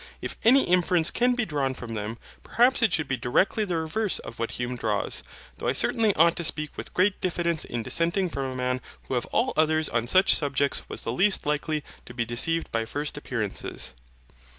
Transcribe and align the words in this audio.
If 0.19 0.35
any 0.43 0.63
inference 0.63 1.11
can 1.11 1.35
be 1.35 1.45
drawn 1.45 1.75
from 1.75 1.93
them, 1.93 2.17
perhaps 2.41 2.81
it 2.81 2.91
should 2.91 3.07
be 3.07 3.17
directly 3.17 3.65
the 3.65 3.77
reverse 3.77 4.17
of 4.17 4.39
what 4.39 4.49
Hume 4.53 4.75
draws, 4.75 5.21
though 5.59 5.67
I 5.67 5.73
certainly 5.73 6.11
ought 6.15 6.35
to 6.37 6.43
speak 6.43 6.75
with 6.75 6.95
great 6.95 7.21
diffidence 7.21 7.65
in 7.65 7.83
dissenting 7.83 8.27
from 8.29 8.45
a 8.45 8.55
man 8.55 8.81
who 9.03 9.13
of 9.13 9.27
all 9.27 9.53
others 9.55 9.89
on 9.89 10.07
such 10.07 10.33
subjects 10.33 10.81
was 10.89 11.03
the 11.03 11.13
least 11.13 11.45
likely 11.45 11.83
to 12.07 12.15
be 12.15 12.25
deceived 12.25 12.71
by 12.71 12.83
first 12.83 13.15
appearances. 13.15 13.93